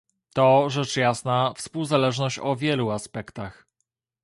To, 0.33 0.69
rzecz 0.69 0.97
jasna, 0.97 1.53
współzależność 1.57 2.39
o 2.39 2.55
wielu 2.55 2.91
aspektach 2.91 3.65